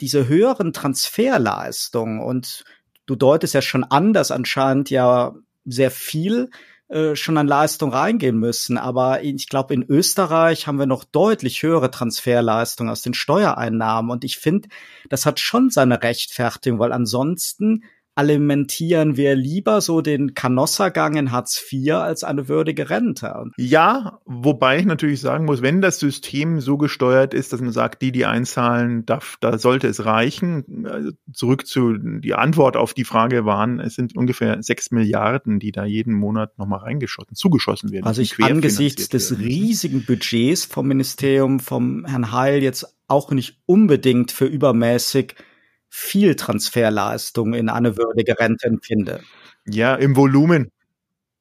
diese 0.00 0.28
höheren 0.28 0.72
Transferleistungen 0.72 2.20
und 2.20 2.64
du 3.06 3.16
deutest 3.16 3.54
ja 3.54 3.62
schon 3.62 3.84
an, 3.84 4.12
dass 4.12 4.30
anscheinend 4.30 4.90
ja 4.90 5.34
sehr 5.64 5.90
viel 5.90 6.50
äh, 6.88 7.16
schon 7.16 7.36
an 7.36 7.48
Leistung 7.48 7.92
reingehen 7.92 8.38
müssen. 8.38 8.78
Aber 8.78 9.22
ich 9.22 9.48
glaube, 9.48 9.74
in 9.74 9.82
Österreich 9.82 10.66
haben 10.66 10.78
wir 10.78 10.86
noch 10.86 11.02
deutlich 11.04 11.62
höhere 11.62 11.90
Transferleistungen 11.90 12.90
aus 12.90 13.02
den 13.02 13.14
Steuereinnahmen. 13.14 14.10
Und 14.10 14.24
ich 14.24 14.38
finde, 14.38 14.68
das 15.08 15.26
hat 15.26 15.40
schon 15.40 15.70
seine 15.70 16.02
Rechtfertigung, 16.02 16.78
weil 16.78 16.92
ansonsten 16.92 17.82
alimentieren 18.16 19.18
wir 19.18 19.36
lieber 19.36 19.82
so 19.82 20.00
den 20.00 20.32
Kanossergang 20.32 21.16
in 21.16 21.32
Hartz 21.32 21.62
IV 21.70 21.96
als 21.96 22.24
eine 22.24 22.48
würdige 22.48 22.88
Rente. 22.88 23.44
Ja, 23.58 24.20
wobei 24.24 24.78
ich 24.78 24.86
natürlich 24.86 25.20
sagen 25.20 25.44
muss, 25.44 25.60
wenn 25.60 25.82
das 25.82 25.98
System 25.98 26.60
so 26.60 26.78
gesteuert 26.78 27.34
ist, 27.34 27.52
dass 27.52 27.60
man 27.60 27.72
sagt, 27.72 28.00
die, 28.00 28.12
die 28.12 28.24
einzahlen, 28.24 29.04
darf, 29.04 29.36
da 29.40 29.58
sollte 29.58 29.86
es 29.86 30.06
reichen. 30.06 30.86
Also 30.90 31.10
zurück 31.30 31.66
zu 31.66 31.92
die 31.98 32.34
Antwort 32.34 32.78
auf 32.78 32.94
die 32.94 33.04
Frage 33.04 33.44
waren, 33.44 33.80
es 33.80 33.94
sind 33.94 34.16
ungefähr 34.16 34.62
sechs 34.62 34.90
Milliarden, 34.90 35.58
die 35.58 35.70
da 35.70 35.84
jeden 35.84 36.14
Monat 36.14 36.58
nochmal 36.58 36.80
reingeschossen, 36.80 37.36
zugeschossen 37.36 37.92
werden. 37.92 38.06
Also 38.06 38.22
ich 38.22 38.42
angesichts 38.42 39.10
des 39.10 39.38
riesigen 39.38 40.06
Budgets 40.06 40.64
vom 40.64 40.88
Ministerium, 40.88 41.60
vom 41.60 42.06
Herrn 42.06 42.32
Heil 42.32 42.62
jetzt 42.62 42.96
auch 43.08 43.30
nicht 43.30 43.58
unbedingt 43.66 44.32
für 44.32 44.46
übermäßig 44.46 45.34
viel 45.98 46.36
Transferleistung 46.36 47.54
in 47.54 47.70
eine 47.70 47.96
würdige 47.96 48.38
Rente 48.38 48.66
empfinde. 48.66 49.22
Ja, 49.66 49.94
im 49.94 50.14
Volumen. 50.14 50.70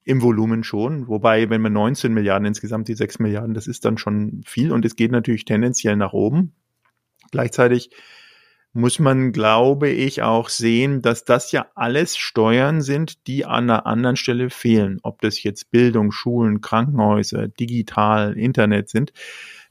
Im 0.05 0.21
Volumen 0.21 0.63
schon. 0.63 1.09
Wobei, 1.09 1.49
wenn 1.49 1.61
man 1.61 1.73
19 1.73 2.13
Milliarden 2.13 2.47
insgesamt, 2.47 2.87
die 2.87 2.93
6 2.93 3.19
Milliarden, 3.19 3.53
das 3.53 3.67
ist 3.67 3.83
dann 3.83 3.97
schon 3.97 4.43
viel 4.45 4.71
und 4.71 4.85
es 4.85 4.95
geht 4.95 5.11
natürlich 5.11 5.43
tendenziell 5.43 5.97
nach 5.97 6.13
oben. 6.13 6.53
Gleichzeitig 7.31 7.89
muss 8.71 8.97
man, 8.97 9.33
glaube 9.33 9.89
ich, 9.89 10.21
auch 10.21 10.47
sehen, 10.47 11.01
dass 11.01 11.25
das 11.25 11.51
ja 11.51 11.67
alles 11.75 12.15
Steuern 12.15 12.81
sind, 12.81 13.27
die 13.27 13.43
an 13.43 13.69
einer 13.69 13.85
anderen 13.85 14.15
Stelle 14.15 14.49
fehlen. 14.49 14.99
Ob 15.03 15.19
das 15.19 15.43
jetzt 15.43 15.69
Bildung, 15.69 16.13
Schulen, 16.13 16.61
Krankenhäuser, 16.61 17.49
digital, 17.49 18.37
Internet 18.37 18.87
sind. 18.87 19.11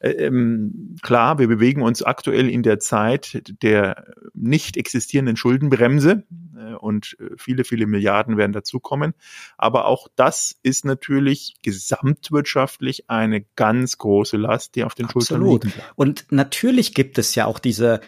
Äh, 0.04 0.26
ähm, 0.26 0.96
klar, 1.02 1.38
wir 1.38 1.48
bewegen 1.48 1.80
uns 1.80 2.02
aktuell 2.02 2.50
in 2.50 2.62
der 2.62 2.78
Zeit 2.78 3.42
der 3.62 4.04
nicht 4.34 4.76
existierenden 4.76 5.36
Schuldenbremse 5.36 6.24
äh, 6.56 6.74
und 6.74 7.16
äh, 7.18 7.30
viele, 7.38 7.64
viele 7.64 7.86
Milliarden 7.86 8.36
werden 8.36 8.52
dazukommen. 8.52 9.14
Aber 9.56 9.86
auch 9.86 10.08
das 10.14 10.58
ist 10.62 10.84
natürlich 10.84 11.54
gesamtwirtschaftlich 11.62 13.08
eine 13.08 13.46
ganz 13.56 13.96
große 13.96 14.36
Last, 14.36 14.74
die 14.74 14.84
auf 14.84 14.94
den 14.94 15.06
Absolut. 15.06 15.62
Schultern 15.62 15.70
liegt. 15.70 15.92
Und 15.96 16.26
natürlich 16.30 16.92
gibt 16.92 17.16
es 17.16 17.34
ja 17.34 17.46
auch 17.46 17.58
diese 17.58 18.00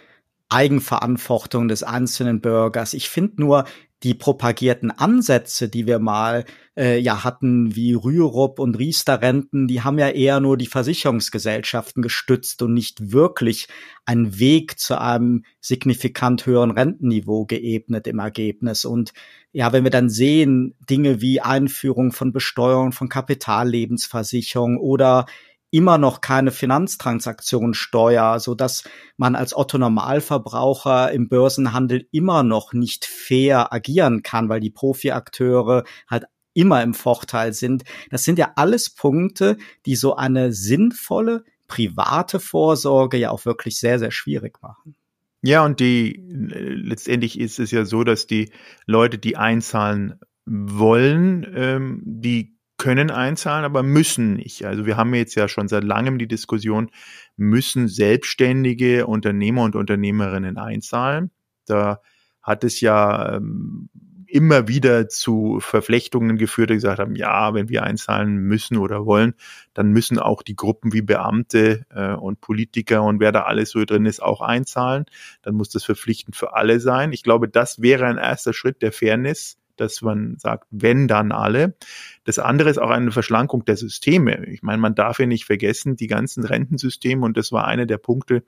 Eigenverantwortung 0.50 1.66
des 1.68 1.82
einzelnen 1.82 2.42
Bürgers. 2.42 2.92
Ich 2.92 3.08
finde 3.08 3.40
nur, 3.40 3.64
die 4.06 4.14
propagierten 4.14 4.92
Ansätze, 4.92 5.68
die 5.68 5.88
wir 5.88 5.98
mal 5.98 6.44
äh, 6.76 6.96
ja 6.96 7.25
hatten, 7.25 7.75
wie 7.75 7.92
Rürup 7.92 8.60
und 8.60 8.78
Riester-Renten, 8.78 9.66
die 9.66 9.82
haben 9.82 9.98
ja 9.98 10.10
eher 10.10 10.38
nur 10.38 10.56
die 10.56 10.68
Versicherungsgesellschaften 10.68 12.04
gestützt 12.04 12.62
und 12.62 12.72
nicht 12.72 13.10
wirklich 13.10 13.66
einen 14.04 14.38
Weg 14.38 14.78
zu 14.78 15.00
einem 15.00 15.44
signifikant 15.60 16.46
höheren 16.46 16.70
Rentenniveau 16.70 17.46
geebnet 17.46 18.06
im 18.06 18.20
Ergebnis. 18.20 18.84
Und 18.84 19.12
ja, 19.50 19.72
wenn 19.72 19.82
wir 19.82 19.90
dann 19.90 20.08
sehen, 20.08 20.76
Dinge 20.88 21.20
wie 21.20 21.40
Einführung 21.40 22.12
von 22.12 22.32
Besteuerung 22.32 22.92
von 22.92 23.08
Kapitallebensversicherung 23.08 24.78
oder 24.78 25.26
immer 25.70 25.99
noch 25.99 26.20
keine 26.20 26.52
Finanztransaktionssteuer, 26.52 28.40
so 28.40 28.54
dass 28.54 28.85
man 29.16 29.35
als 29.35 29.56
Otto 29.56 29.78
Normalverbraucher 29.78 31.12
im 31.12 31.28
Börsenhandel 31.28 32.06
immer 32.12 32.42
noch 32.42 32.73
nicht 32.73 33.04
fair 33.04 33.73
agieren 33.73 34.23
kann, 34.23 34.49
weil 34.49 34.61
die 34.61 34.70
Profiakteure 34.70 35.85
halt 36.08 36.25
immer 36.54 36.82
im 36.82 36.94
Vorteil 36.94 37.52
sind. 37.52 37.85
Das 38.11 38.25
sind 38.25 38.38
ja 38.38 38.52
alles 38.56 38.90
Punkte, 38.90 39.58
die 39.85 39.96
so 39.96 40.16
eine 40.16 40.52
sinnvolle 40.52 41.44
private 41.68 42.40
Vorsorge 42.40 43.18
ja 43.18 43.30
auch 43.30 43.44
wirklich 43.44 43.78
sehr, 43.78 43.99
sehr 43.99 44.11
schwierig 44.11 44.62
machen. 44.62 44.96
Ja, 45.42 45.64
und 45.64 45.80
die 45.80 46.25
letztendlich 46.28 47.38
ist 47.38 47.58
es 47.58 47.70
ja 47.70 47.85
so, 47.85 48.04
dass 48.04 48.26
die 48.26 48.50
Leute, 48.87 49.18
die 49.18 49.37
einzahlen 49.37 50.18
wollen, 50.46 51.46
ähm, 51.54 52.02
die 52.04 52.55
können 52.86 53.10
einzahlen, 53.10 53.64
aber 53.64 53.82
müssen 53.82 54.34
nicht. 54.34 54.64
Also 54.64 54.86
wir 54.86 54.96
haben 54.96 55.12
jetzt 55.12 55.34
ja 55.34 55.48
schon 55.48 55.66
seit 55.66 55.82
langem 55.82 56.18
die 56.20 56.28
Diskussion, 56.28 56.88
müssen 57.36 57.88
selbstständige 57.88 59.08
Unternehmer 59.08 59.64
und 59.64 59.74
Unternehmerinnen 59.74 60.56
einzahlen. 60.56 61.32
Da 61.66 62.00
hat 62.42 62.62
es 62.62 62.80
ja 62.80 63.38
ähm, 63.38 63.88
immer 64.28 64.68
wieder 64.68 65.08
zu 65.08 65.58
Verflechtungen 65.58 66.38
geführt, 66.38 66.70
die 66.70 66.74
gesagt 66.74 67.00
haben, 67.00 67.16
ja, 67.16 67.54
wenn 67.54 67.68
wir 67.68 67.82
einzahlen 67.82 68.36
müssen 68.36 68.76
oder 68.76 69.04
wollen, 69.04 69.34
dann 69.74 69.90
müssen 69.90 70.20
auch 70.20 70.44
die 70.44 70.54
Gruppen 70.54 70.92
wie 70.92 71.02
Beamte 71.02 71.86
äh, 71.90 72.12
und 72.12 72.40
Politiker 72.40 73.02
und 73.02 73.18
wer 73.18 73.32
da 73.32 73.42
alles 73.42 73.70
so 73.70 73.84
drin 73.84 74.06
ist, 74.06 74.22
auch 74.22 74.40
einzahlen. 74.40 75.06
Dann 75.42 75.56
muss 75.56 75.70
das 75.70 75.82
verpflichtend 75.82 76.36
für 76.36 76.54
alle 76.54 76.78
sein. 76.78 77.12
Ich 77.12 77.24
glaube, 77.24 77.48
das 77.48 77.82
wäre 77.82 78.06
ein 78.06 78.18
erster 78.18 78.52
Schritt 78.52 78.80
der 78.80 78.92
Fairness 78.92 79.58
dass 79.76 80.02
man 80.02 80.37
sagt, 80.38 80.66
wenn 80.71 81.09
dann 81.09 81.33
alle. 81.33 81.76
Das 82.25 82.38
andere 82.38 82.71
ist 82.71 82.78
auch 82.78 82.90
eine 82.90 83.12
Verschlankung 83.12 83.64
der 83.64 83.76
Systeme. 83.76 84.47
Ich 84.47 84.62
meine, 84.62 84.78
man 84.78 84.95
darf 84.95 85.18
ja 85.18 85.26
nicht 85.26 85.45
vergessen, 85.45 85.97
die 85.97 86.06
ganzen 86.06 86.45
Rentensysteme, 86.45 87.25
und 87.25 87.37
das 87.37 87.52
war 87.52 87.66
einer 87.66 87.87
der 87.87 87.99
Punkte, 87.99 88.42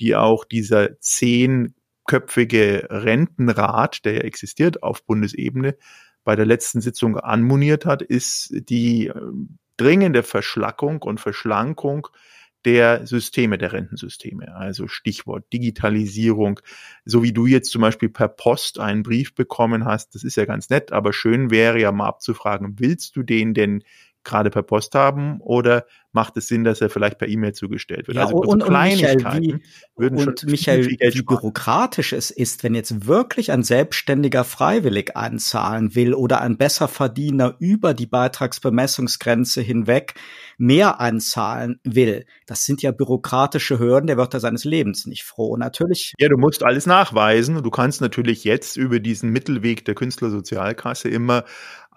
die 0.00 0.16
auch 0.16 0.44
dieser 0.44 1.00
zehnköpfige 1.00 2.88
Rentenrat, 2.90 4.04
der 4.04 4.14
ja 4.14 4.20
existiert 4.20 4.82
auf 4.82 5.04
Bundesebene, 5.04 5.76
bei 6.24 6.36
der 6.36 6.46
letzten 6.46 6.80
Sitzung 6.80 7.16
anmoniert 7.16 7.86
hat, 7.86 8.02
ist 8.02 8.50
die 8.52 9.06
äh, 9.06 9.14
dringende 9.78 10.22
Verschlackung 10.22 11.00
und 11.00 11.20
Verschlankung 11.20 12.08
der 12.68 13.06
Systeme, 13.06 13.56
der 13.56 13.72
Rentensysteme. 13.72 14.54
Also 14.54 14.88
Stichwort 14.88 15.50
Digitalisierung, 15.54 16.60
so 17.06 17.22
wie 17.22 17.32
du 17.32 17.46
jetzt 17.46 17.70
zum 17.70 17.80
Beispiel 17.80 18.10
per 18.10 18.28
Post 18.28 18.78
einen 18.78 19.02
Brief 19.02 19.34
bekommen 19.34 19.86
hast, 19.86 20.14
das 20.14 20.22
ist 20.22 20.36
ja 20.36 20.44
ganz 20.44 20.68
nett, 20.68 20.92
aber 20.92 21.14
schön 21.14 21.50
wäre 21.50 21.80
ja 21.80 21.92
mal 21.92 22.08
abzufragen, 22.08 22.74
willst 22.78 23.16
du 23.16 23.22
den 23.22 23.54
denn 23.54 23.84
gerade 24.28 24.50
per 24.50 24.62
Post 24.62 24.94
haben 24.94 25.40
oder 25.40 25.84
macht 26.12 26.36
es 26.36 26.48
Sinn, 26.48 26.64
dass 26.64 26.80
er 26.80 26.90
vielleicht 26.90 27.18
per 27.18 27.28
E-Mail 27.28 27.52
zugestellt 27.52 28.08
wird? 28.08 28.16
Ja, 28.16 28.24
also 28.24 28.36
und, 28.36 28.62
und 28.62 28.72
Michael, 28.72 29.18
wie, 29.40 29.60
würden 29.96 30.18
und 30.18 30.44
Michael, 30.46 30.84
viel, 30.84 30.98
viel 30.98 31.14
wie 31.14 31.22
bürokratisch 31.22 32.12
es 32.12 32.30
ist, 32.30 32.64
wenn 32.64 32.74
jetzt 32.74 33.06
wirklich 33.06 33.52
ein 33.52 33.62
Selbstständiger 33.62 34.44
freiwillig 34.44 35.16
einzahlen 35.16 35.94
will 35.94 36.14
oder 36.14 36.40
ein 36.40 36.56
Besserverdiener 36.56 37.56
über 37.58 37.94
die 37.94 38.06
Beitragsbemessungsgrenze 38.06 39.60
hinweg 39.60 40.14
mehr 40.56 41.00
einzahlen 41.00 41.80
will. 41.84 42.24
Das 42.46 42.64
sind 42.64 42.82
ja 42.82 42.90
bürokratische 42.90 43.78
Hürden, 43.78 44.06
der 44.06 44.16
wird 44.16 44.34
da 44.34 44.40
seines 44.40 44.64
Lebens 44.64 45.06
nicht 45.06 45.24
froh. 45.24 45.56
Natürlich. 45.56 46.14
Ja, 46.18 46.28
du 46.28 46.36
musst 46.36 46.64
alles 46.64 46.86
nachweisen. 46.86 47.62
Du 47.62 47.70
kannst 47.70 48.00
natürlich 48.00 48.44
jetzt 48.44 48.76
über 48.76 49.00
diesen 49.00 49.30
Mittelweg 49.30 49.84
der 49.84 49.94
Künstlersozialkasse 49.94 51.08
immer 51.08 51.44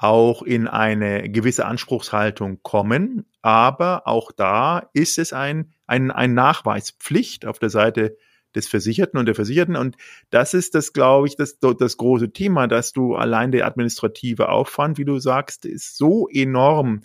auch 0.02 0.42
in 0.42 0.68
eine 0.68 1.30
gewisse 1.30 1.66
Anspruchshaltung 1.68 2.64
kommen. 2.64 3.26
Aber 3.44 4.08
auch 4.08 4.32
da 4.32 4.90
ist 4.94 5.20
es 5.20 5.32
ein, 5.32 5.74
ein, 5.86 6.10
ein 6.10 6.34
Nachweispflicht 6.34 7.46
auf 7.46 7.60
der 7.60 7.70
Seite 7.70 8.18
des 8.56 8.68
Versicherten 8.68 9.20
und 9.20 9.28
der 9.28 9.36
Versicherten. 9.36 9.76
Und 9.76 9.98
das 10.32 10.56
ist 10.56 10.74
das, 10.74 10.94
glaube 10.94 11.28
ich, 11.28 11.36
das, 11.36 11.60
das 11.60 11.98
große 11.98 12.34
Thema, 12.34 12.68
dass 12.68 12.94
du 12.94 13.16
allein 13.16 13.52
der 13.52 13.68
administrative 13.68 14.50
Aufwand, 14.50 14.98
wie 14.98 15.06
du 15.06 15.20
sagst, 15.20 15.66
ist 15.66 15.98
so 15.98 16.28
enorm, 16.28 17.04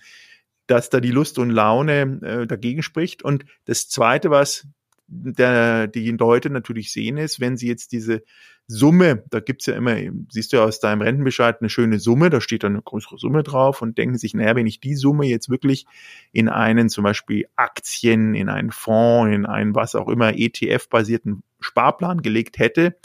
dass 0.66 0.88
da 0.88 0.98
die 0.98 1.10
Lust 1.10 1.38
und 1.38 1.50
Laune 1.50 2.20
äh, 2.22 2.46
dagegen 2.46 2.82
spricht. 2.82 3.22
Und 3.22 3.44
das 3.66 3.90
Zweite, 3.90 4.30
was 4.30 4.66
der, 5.06 5.86
die 5.86 6.10
Leute 6.12 6.48
natürlich 6.48 6.92
sehen, 6.92 7.18
ist, 7.18 7.40
wenn 7.40 7.58
sie 7.58 7.68
jetzt 7.68 7.92
diese 7.92 8.22
Summe, 8.68 9.22
da 9.30 9.38
gibt's 9.38 9.66
ja 9.66 9.76
immer, 9.76 9.96
siehst 10.28 10.52
du 10.52 10.56
ja 10.56 10.64
aus 10.64 10.80
deinem 10.80 11.00
Rentenbescheid 11.00 11.60
eine 11.60 11.70
schöne 11.70 12.00
Summe, 12.00 12.30
da 12.30 12.40
steht 12.40 12.64
dann 12.64 12.72
eine 12.72 12.82
größere 12.82 13.16
Summe 13.16 13.44
drauf 13.44 13.80
und 13.80 13.96
denken 13.96 14.18
sich, 14.18 14.34
naja, 14.34 14.56
wenn 14.56 14.66
ich 14.66 14.80
die 14.80 14.96
Summe 14.96 15.26
jetzt 15.26 15.48
wirklich 15.48 15.86
in 16.32 16.48
einen 16.48 16.88
zum 16.88 17.04
Beispiel 17.04 17.46
Aktien, 17.54 18.34
in 18.34 18.48
einen 18.48 18.72
Fonds, 18.72 19.34
in 19.34 19.46
einen 19.46 19.76
was 19.76 19.94
auch 19.94 20.08
immer 20.08 20.36
ETF-basierten 20.36 21.44
Sparplan 21.60 22.22
gelegt 22.22 22.58
hätte, 22.58 22.96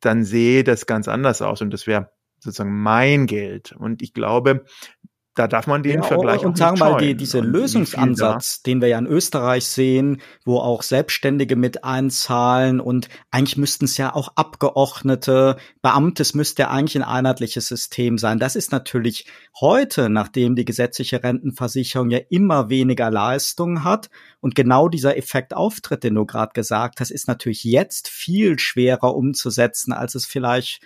dann 0.00 0.24
sehe 0.24 0.62
das 0.62 0.86
ganz 0.86 1.08
anders 1.08 1.42
aus 1.42 1.60
und 1.60 1.70
das 1.70 1.88
wäre 1.88 2.10
sozusagen 2.38 2.80
mein 2.80 3.26
Geld. 3.26 3.72
Und 3.72 4.02
ich 4.02 4.14
glaube, 4.14 4.64
da 5.36 5.46
darf 5.46 5.66
man 5.66 5.82
den 5.82 5.96
ja, 5.96 6.02
Vergleich 6.02 6.40
und, 6.40 6.46
und 6.46 6.58
sagen 6.58 6.78
wir 6.78 6.90
mal 6.90 6.98
die, 6.98 7.14
diese 7.14 7.40
Lösungsansatz, 7.40 8.62
den 8.62 8.80
wir 8.80 8.88
ja 8.88 8.98
in 8.98 9.06
Österreich 9.06 9.66
sehen, 9.66 10.22
wo 10.44 10.58
auch 10.58 10.82
Selbstständige 10.82 11.56
mit 11.56 11.84
einzahlen 11.84 12.80
und 12.80 13.08
eigentlich 13.30 13.58
müssten 13.58 13.84
es 13.84 13.98
ja 13.98 14.14
auch 14.14 14.32
Abgeordnete, 14.34 15.56
Beamtes 15.82 16.34
müsste 16.34 16.62
ja 16.62 16.70
eigentlich 16.70 16.96
ein 16.96 17.02
einheitliches 17.02 17.68
System 17.68 18.16
sein. 18.16 18.38
Das 18.38 18.56
ist 18.56 18.72
natürlich 18.72 19.26
heute, 19.60 20.08
nachdem 20.08 20.56
die 20.56 20.64
gesetzliche 20.64 21.22
Rentenversicherung 21.22 22.10
ja 22.10 22.20
immer 22.30 22.70
weniger 22.70 23.10
Leistungen 23.10 23.84
hat 23.84 24.08
und 24.40 24.54
genau 24.54 24.88
dieser 24.88 25.18
Effekt 25.18 25.54
auftritt, 25.54 26.02
den 26.02 26.14
du 26.14 26.24
gerade 26.24 26.52
gesagt 26.54 27.00
hast, 27.00 27.10
ist 27.10 27.28
natürlich 27.28 27.62
jetzt 27.62 28.08
viel 28.08 28.58
schwerer 28.58 29.14
umzusetzen, 29.14 29.92
als 29.92 30.14
es 30.14 30.24
vielleicht 30.24 30.80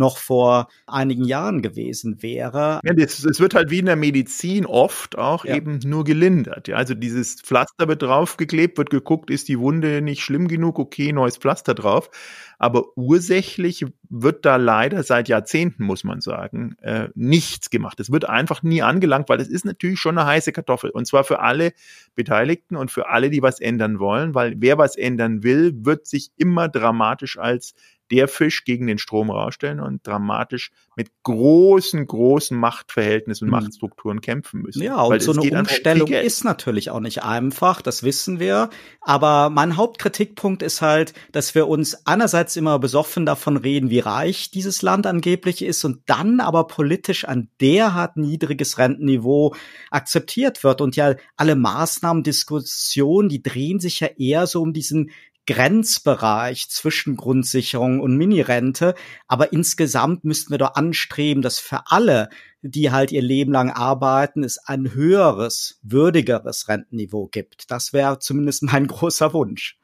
noch 0.00 0.16
vor 0.18 0.68
einigen 0.86 1.24
Jahren 1.24 1.62
gewesen 1.62 2.22
wäre. 2.22 2.80
Ja, 2.82 2.92
es, 2.96 3.24
es 3.24 3.38
wird 3.38 3.54
halt 3.54 3.70
wie 3.70 3.78
in 3.78 3.86
der 3.86 3.96
Medizin 3.96 4.66
oft 4.66 5.16
auch 5.16 5.44
ja. 5.44 5.54
eben 5.54 5.78
nur 5.84 6.04
gelindert. 6.04 6.66
Ja, 6.66 6.76
also 6.76 6.94
dieses 6.94 7.40
Pflaster 7.42 7.86
wird 7.86 8.02
draufgeklebt, 8.02 8.78
wird 8.78 8.90
geguckt, 8.90 9.30
ist 9.30 9.48
die 9.48 9.58
Wunde 9.58 10.00
nicht 10.02 10.22
schlimm 10.22 10.48
genug, 10.48 10.78
okay, 10.78 11.12
neues 11.12 11.36
Pflaster 11.36 11.74
drauf. 11.74 12.10
Aber 12.58 12.96
ursächlich 12.96 13.86
wird 14.08 14.44
da 14.44 14.56
leider 14.56 15.02
seit 15.02 15.28
Jahrzehnten, 15.28 15.84
muss 15.84 16.04
man 16.04 16.20
sagen, 16.20 16.76
äh, 16.82 17.08
nichts 17.14 17.70
gemacht. 17.70 18.00
Es 18.00 18.10
wird 18.10 18.28
einfach 18.28 18.62
nie 18.62 18.82
angelangt, 18.82 19.28
weil 19.28 19.40
es 19.40 19.48
ist 19.48 19.64
natürlich 19.64 19.98
schon 19.98 20.18
eine 20.18 20.26
heiße 20.26 20.52
Kartoffel. 20.52 20.90
Und 20.90 21.06
zwar 21.06 21.24
für 21.24 21.40
alle 21.40 21.72
Beteiligten 22.14 22.76
und 22.76 22.90
für 22.90 23.08
alle, 23.08 23.30
die 23.30 23.42
was 23.42 23.60
ändern 23.60 23.98
wollen, 23.98 24.34
weil 24.34 24.54
wer 24.58 24.78
was 24.78 24.96
ändern 24.96 25.42
will, 25.42 25.72
wird 25.84 26.06
sich 26.06 26.32
immer 26.36 26.68
dramatisch 26.68 27.38
als 27.38 27.74
der 28.10 28.28
Fisch 28.28 28.64
gegen 28.64 28.86
den 28.86 28.98
Strom 28.98 29.30
rausstellen 29.30 29.80
und 29.80 30.06
dramatisch 30.06 30.70
mit 30.96 31.10
großen, 31.22 32.06
großen 32.06 32.58
Machtverhältnissen 32.58 33.46
und 33.46 33.54
mhm. 33.54 33.62
Machtstrukturen 33.62 34.20
kämpfen 34.20 34.62
müssen. 34.62 34.82
Ja, 34.82 35.00
und 35.00 35.22
so 35.22 35.32
eine 35.32 35.60
Umstellung 35.60 36.08
ist 36.08 36.44
natürlich 36.44 36.90
auch 36.90 37.00
nicht 37.00 37.22
einfach, 37.22 37.80
das 37.80 38.02
wissen 38.02 38.40
wir. 38.40 38.70
Aber 39.00 39.48
mein 39.50 39.76
Hauptkritikpunkt 39.76 40.62
ist 40.62 40.82
halt, 40.82 41.14
dass 41.32 41.54
wir 41.54 41.68
uns 41.68 42.06
einerseits 42.06 42.56
immer 42.56 42.78
besoffen 42.78 43.24
davon 43.24 43.56
reden, 43.56 43.90
wie 43.90 44.00
reich 44.00 44.50
dieses 44.50 44.82
Land 44.82 45.06
angeblich 45.06 45.62
ist 45.62 45.84
und 45.84 46.02
dann 46.06 46.40
aber 46.40 46.66
politisch 46.66 47.26
ein 47.26 47.48
derart 47.60 48.16
niedriges 48.16 48.78
Rentenniveau 48.78 49.54
akzeptiert 49.90 50.64
wird. 50.64 50.80
Und 50.80 50.96
ja, 50.96 51.14
alle 51.36 51.56
Maßnahmen, 51.56 52.22
Diskussionen, 52.22 53.28
die 53.28 53.42
drehen 53.42 53.80
sich 53.80 54.00
ja 54.00 54.08
eher 54.18 54.46
so 54.46 54.60
um 54.60 54.72
diesen 54.72 55.10
Grenzbereich 55.46 56.68
zwischen 56.68 57.16
Grundsicherung 57.16 58.00
und 58.00 58.16
Minirente. 58.16 58.94
Aber 59.26 59.52
insgesamt 59.52 60.24
müssten 60.24 60.50
wir 60.50 60.58
doch 60.58 60.74
anstreben, 60.74 61.42
dass 61.42 61.58
für 61.58 61.82
alle, 61.86 62.28
die 62.62 62.90
halt 62.90 63.12
ihr 63.12 63.22
Leben 63.22 63.52
lang 63.52 63.70
arbeiten, 63.70 64.44
es 64.44 64.58
ein 64.58 64.94
höheres, 64.94 65.78
würdigeres 65.82 66.68
Rentenniveau 66.68 67.28
gibt. 67.28 67.70
Das 67.70 67.92
wäre 67.92 68.18
zumindest 68.18 68.62
mein 68.62 68.86
großer 68.88 69.32
Wunsch. 69.32 69.76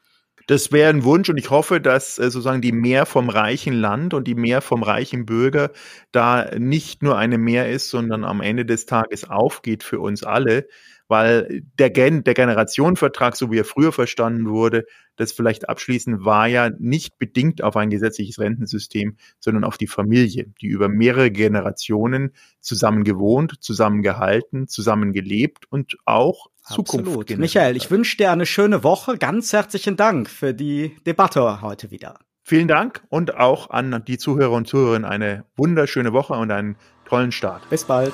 Das 0.47 0.71
wäre 0.71 0.89
ein 0.89 1.03
Wunsch 1.03 1.29
und 1.29 1.37
ich 1.37 1.49
hoffe, 1.49 1.81
dass 1.81 2.17
äh, 2.17 2.31
sozusagen 2.31 2.61
die 2.61 2.71
Mehr 2.71 3.05
vom 3.05 3.29
reichen 3.29 3.73
Land 3.73 4.13
und 4.13 4.25
die 4.25 4.35
Mehr 4.35 4.61
vom 4.61 4.81
reichen 4.81 5.25
Bürger 5.25 5.71
da 6.13 6.49
nicht 6.57 7.03
nur 7.03 7.17
eine 7.17 7.37
Mehr 7.37 7.69
ist, 7.69 7.89
sondern 7.89 8.23
am 8.23 8.39
Ende 8.39 8.65
des 8.65 8.85
Tages 8.85 9.29
aufgeht 9.29 9.83
für 9.83 9.99
uns 9.99 10.23
alle 10.23 10.67
weil 11.07 11.63
der, 11.79 11.89
Gen 11.89 12.23
der 12.23 12.33
Generationenvertrag, 12.33 13.35
so 13.35 13.51
wie 13.51 13.59
er 13.59 13.65
früher 13.65 13.91
verstanden 13.91 14.49
wurde, 14.49 14.85
das 15.15 15.31
vielleicht 15.31 15.69
abschließend 15.69 16.25
war 16.25 16.47
ja 16.47 16.69
nicht 16.77 17.17
bedingt 17.17 17.63
auf 17.63 17.75
ein 17.75 17.89
gesetzliches 17.89 18.39
Rentensystem, 18.39 19.17
sondern 19.39 19.63
auf 19.63 19.77
die 19.77 19.87
Familie, 19.87 20.45
die 20.61 20.67
über 20.67 20.89
mehrere 20.89 21.31
Generationen 21.31 22.33
zusammen 22.59 23.03
gewohnt, 23.03 23.55
zusammen 23.61 24.01
gehalten, 24.01 24.67
zusammen 24.67 25.13
gelebt 25.13 25.65
und 25.69 25.97
auch 26.05 26.47
Zukunft 26.63 27.07
Absolut. 27.07 27.37
Michael, 27.37 27.77
ich 27.77 27.89
wünsche 27.89 28.17
dir 28.17 28.31
eine 28.31 28.45
schöne 28.45 28.83
Woche. 28.83 29.17
Ganz 29.17 29.53
herzlichen 29.53 29.95
Dank 29.95 30.29
für 30.29 30.53
die 30.53 30.95
Debatte 31.05 31.61
heute 31.61 31.91
wieder. 31.91 32.19
Vielen 32.43 32.67
Dank 32.67 33.03
und 33.09 33.35
auch 33.35 33.69
an 33.69 34.03
die 34.07 34.17
Zuhörer 34.17 34.53
und 34.53 34.67
Zuhörerinnen 34.67 35.09
eine 35.09 35.45
wunderschöne 35.55 36.13
Woche 36.13 36.33
und 36.33 36.51
einen 36.51 36.77
tollen 37.05 37.31
Start. 37.31 37.69
Bis 37.69 37.83
bald. 37.83 38.13